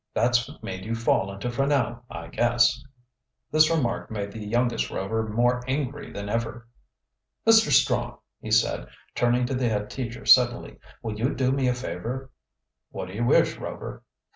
[0.15, 2.83] That's what made you fall into Franell, I guess."
[3.51, 6.67] This remark made the youngest Rover more angry than ever.
[7.45, 7.69] "Mr.
[7.71, 12.31] Strong," he said, turning to the head teacher suddenly, "will you do me a favor?"
[12.89, 14.01] "What do you wish, Rover?"